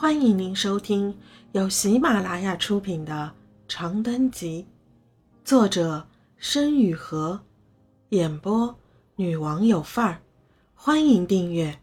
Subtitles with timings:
[0.00, 1.20] 欢迎您收听
[1.52, 3.36] 由喜马拉雅出品的
[3.70, 4.66] 《长灯集》，
[5.46, 7.44] 作者申雨禾，
[8.08, 8.80] 演播
[9.16, 10.22] 女王有范儿。
[10.74, 11.82] 欢迎订阅。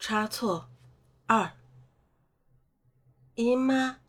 [0.00, 0.68] 差错
[1.26, 1.52] 二，
[3.36, 4.00] 姨妈，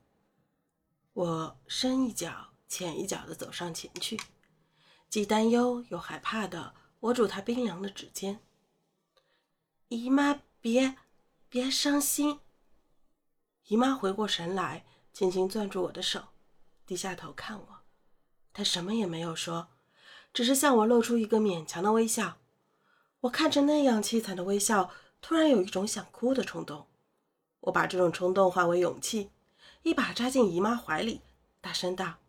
[1.13, 4.19] 我深一脚浅一脚的走上前去，
[5.11, 8.39] 既担忧又害怕的握住她冰凉的指尖。
[9.89, 10.95] 姨妈，别，
[11.47, 12.39] 别伤心。
[13.67, 16.29] 姨妈回过神来，轻轻攥住我的手，
[16.85, 17.79] 低下头看我。
[18.53, 19.67] 她什么也没有说，
[20.33, 22.37] 只是向我露出一个勉强的微笑。
[23.19, 26.87] 我看着那样凄惨的微笑，突然有一种想哭的冲动。
[27.59, 29.31] 我把这种冲动化为勇气，
[29.83, 31.19] 一把扎进姨妈怀里，
[31.59, 32.19] 大声道：“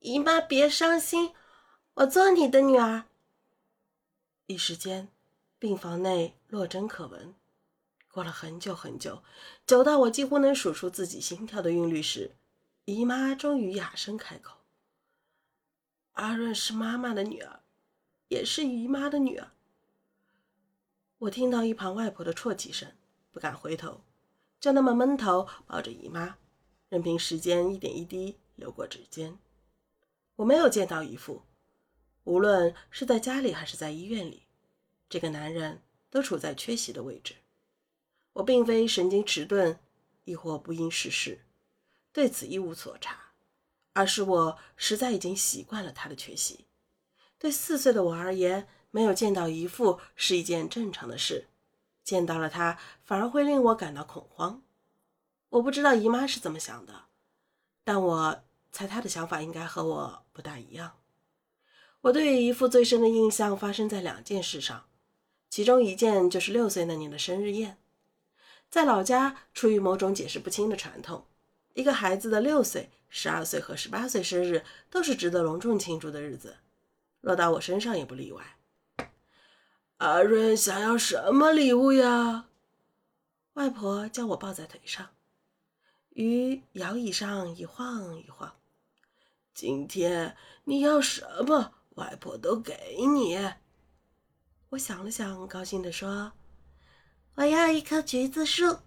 [0.00, 1.34] 姨妈，别伤心，
[1.92, 3.04] 我做你的女儿。”
[4.48, 5.08] 一时间，
[5.58, 7.34] 病房内落针可闻。
[8.12, 9.22] 过了很久很久，
[9.66, 12.36] 久到我几乎能数出自己心跳的韵律时，
[12.84, 14.58] 姨妈终于哑声开口
[16.12, 17.60] ：“阿润是妈妈的女儿，
[18.28, 19.52] 也是姨妈的女儿。”
[21.20, 22.92] 我听到一旁外婆的啜泣声，
[23.30, 24.02] 不敢回头，
[24.60, 26.36] 就那么闷头抱着姨妈，
[26.90, 29.38] 任凭时间一点一滴流过指尖。
[30.36, 31.44] 我没有见到姨父，
[32.24, 34.42] 无论是在家里还是在医院里，
[35.08, 37.36] 这个男人都处在缺席的位置。
[38.34, 39.78] 我并非神经迟钝，
[40.24, 41.40] 亦或不谙世事，
[42.12, 43.32] 对此一无所察，
[43.92, 46.66] 而是我实在已经习惯了他的缺席。
[47.38, 51.48] 对四岁的我而言，没有见到姨父是一件正常的事，
[52.04, 54.62] 见到了他反而会令我感到恐慌。
[55.50, 57.06] 我不知道姨妈是怎么想的，
[57.84, 60.92] 但我猜她的想法应该和我不大一样。
[62.00, 64.88] 我对于姨父最深的印象发生在两件事上，
[65.50, 67.76] 其中一件就是六岁那年的生日宴。
[68.72, 71.26] 在老家，出于某种解释不清的传统，
[71.74, 76.56] 一个孩子的六岁、十二岁和十八岁生日都是值得隆重庆祝的日子，
[77.20, 78.56] 落到我身上也不例外。
[79.98, 82.46] 阿润想要什么礼物呀？
[83.52, 85.10] 外婆将我抱在腿上，
[86.14, 88.54] 于摇椅上一晃一晃。
[89.52, 90.34] 今天
[90.64, 93.38] 你要什么，外婆都给你。
[94.70, 96.32] 我想了想，高兴地说。
[97.34, 98.78] 我要一棵橘子树。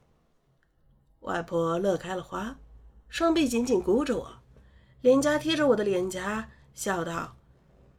[1.22, 2.56] 外婆乐开了花，
[3.10, 4.42] 双臂紧紧箍着我，
[5.02, 7.36] 脸颊贴着我的脸颊，笑道：“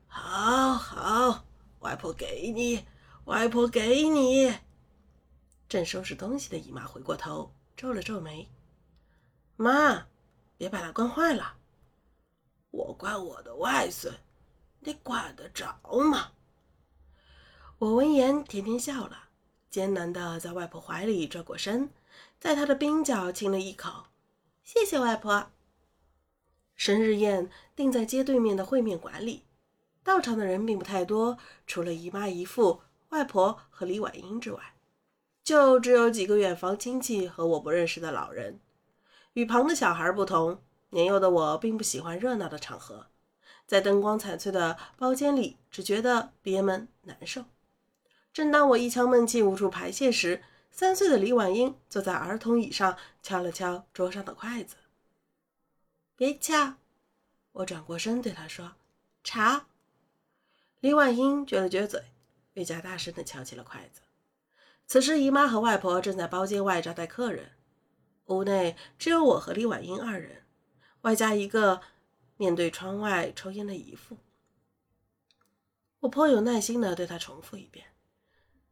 [0.07, 1.45] 好好，
[1.81, 2.85] 外婆给你，
[3.25, 4.55] 外婆给你。”
[5.69, 8.49] 正收拾东西的姨妈回过头，皱了皱眉
[9.57, 10.07] ：“妈，
[10.57, 11.57] 别把它惯坏了。
[12.71, 14.15] 我惯我的外孙，
[14.79, 15.77] 你管得着
[16.09, 16.31] 吗？”
[17.79, 19.26] 我闻言甜甜笑了。
[19.77, 21.91] 艰难地在外婆怀里转过身，
[22.41, 24.05] 在她的鬓角亲了一口，
[24.65, 25.49] 谢谢外婆。
[26.75, 29.43] 生日宴定在街对面的会面馆里，
[30.03, 34.77] 到场的人并不太多，除了姨妈、姨父、外婆和李婉英之外，
[35.45, 38.59] 就只有几个远房亲戚和我不认识的老人。
[39.35, 43.09] 与旁的小孩不同，年幼的我并不喜欢热闹的场合，
[43.67, 47.45] 在灯光惨翠的包间里，只觉得憋闷难受。
[48.37, 54.77] 正当我一腔闷气无处排泄时，三岁的李婉英坐在儿童椅上，敲了敲桌上的筷子。
[56.15, 56.75] 别敲！
[57.53, 58.75] 我转过身对他说
[59.25, 59.63] ：“吵！”
[60.81, 62.03] 李婉英撅了撅嘴，
[62.53, 64.03] 越加大声地敲起了筷子。
[64.87, 67.53] 此时，姨妈和外婆正在包间外招待客人，
[68.27, 70.45] 屋内只有我和李婉英二人，
[71.01, 71.81] 外加一个
[72.37, 74.19] 面对窗外抽烟的姨父。
[76.01, 77.87] 我颇有耐心地对她重复一遍。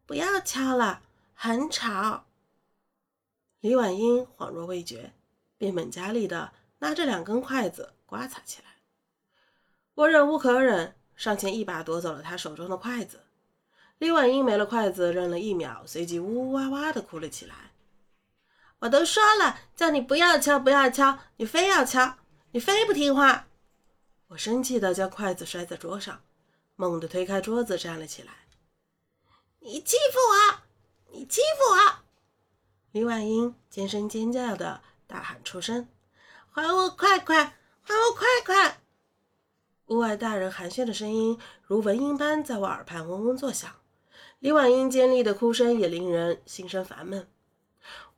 [0.06, 1.02] 不要敲了，
[1.34, 2.24] 很吵。
[3.60, 5.12] 李婉英恍若未觉，
[5.56, 8.68] 变本加厉的拿着两根筷子刮擦起来。
[9.94, 13.24] 我忍无可忍，上前一把夺走了她手中的筷子。
[13.98, 17.54] 李婉英没了筷子，愣了一秒，随即呜呜哇哇的哭了起来。
[18.80, 22.18] 我都说了，叫你不要敲，不要敲，你非要敲，
[22.50, 23.46] 你非不听话。
[24.26, 26.22] 我生气的将筷子摔在桌上，
[26.76, 28.43] 猛地推开桌子，站了起来。
[29.66, 30.60] 你欺负我！
[31.10, 32.04] 你欺负我！
[32.92, 35.88] 李婉英尖声尖叫的大喊出声
[36.52, 37.56] ：“还我快快！
[37.80, 38.82] 还我快快！”
[39.88, 43.74] 屋外大人寒暄的声音如蚊蝇般在我耳畔嗡嗡作响，
[44.38, 47.26] 李婉英尖利的哭声也令人心生烦闷。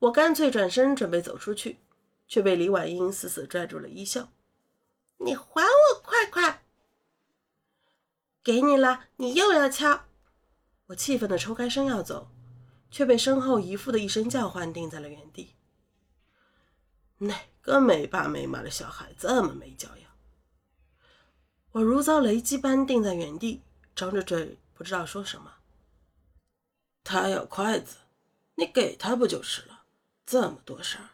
[0.00, 1.78] 我干脆转身准备走出去，
[2.26, 4.26] 却被李婉英死死拽住了衣袖
[5.18, 6.64] ：“你还我快快！
[8.42, 10.05] 给你了，你又要敲！”
[10.86, 12.30] 我气愤地抽开身要走，
[12.90, 15.54] 却被身后姨父的一声叫唤定在了原地。
[17.18, 20.10] 哪个没爸没妈的小孩这么没教养？
[21.72, 23.62] 我如遭雷击般定在原地，
[23.94, 25.54] 张着嘴，不知道说什么。
[27.02, 27.96] 他要筷子，
[28.54, 29.84] 你给他不就是了？
[30.24, 31.10] 这么多事儿，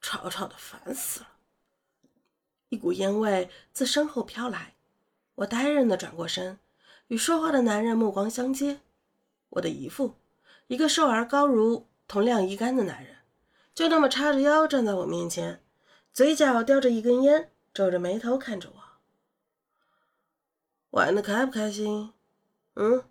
[0.00, 1.28] 吵吵的烦死了。
[2.68, 4.74] 一股烟味自身后飘来，
[5.36, 6.58] 我呆愣的转过身，
[7.06, 8.80] 与说话的男人目光相接。
[9.54, 10.16] 我的姨父，
[10.68, 13.16] 一个瘦而高如铜亮衣杆的男人，
[13.74, 15.62] 就那么叉着腰站在我面前，
[16.12, 18.84] 嘴角叼着一根烟，皱着眉头看着我。
[20.90, 22.12] 玩的开不开心？
[22.74, 23.04] 嗯，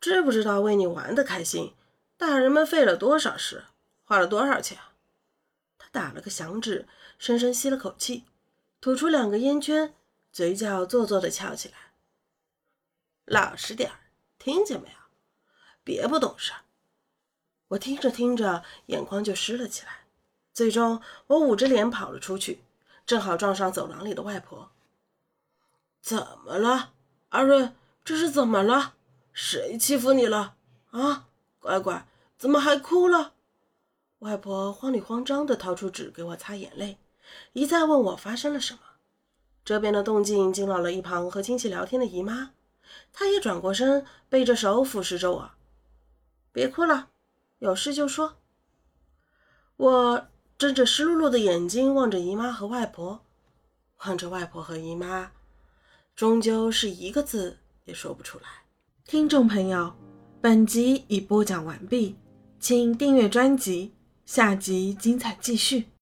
[0.00, 1.74] 知不知道为你玩的开心，
[2.16, 3.64] 大人们费了多少事，
[4.04, 4.78] 花了多少钱？
[5.78, 6.86] 他打了个响指，
[7.18, 8.24] 深深吸了口气，
[8.80, 9.94] 吐出两个烟圈，
[10.32, 11.74] 嘴角做作的翘起来。
[13.24, 13.98] 老实点儿，
[14.38, 15.01] 听见没有？
[15.84, 16.60] 别不懂事儿。
[17.68, 20.00] 我听着听着，眼眶就湿了起来。
[20.52, 22.62] 最终，我捂着脸跑了出去，
[23.06, 24.70] 正好撞上走廊里的外婆。
[26.02, 26.92] 怎么了？
[27.30, 27.70] 阿瑞，
[28.04, 28.94] 这是怎么了？
[29.32, 30.56] 谁欺负你了？
[30.90, 32.06] 啊，乖乖，
[32.36, 33.32] 怎么还哭了？
[34.18, 36.98] 外婆慌里慌张地掏出纸给我擦眼泪，
[37.54, 38.80] 一再问我发生了什么。
[39.64, 42.50] 这边的动静惊扰了一旁和亲戚聊天的姨妈，
[43.12, 45.50] 她也转过身，背着手俯视着我。
[46.52, 47.08] 别哭了，
[47.58, 48.36] 有事就说。
[49.76, 50.28] 我
[50.58, 53.24] 睁着湿漉漉的眼睛望着姨妈和外婆，
[54.04, 55.32] 望着外婆和姨妈。
[56.14, 58.44] 终究是一个字也说不出来。
[59.06, 59.94] 听众朋友，
[60.40, 62.16] 本集已播讲完毕，
[62.60, 63.94] 请订阅专辑，
[64.26, 65.88] 下集精彩继续。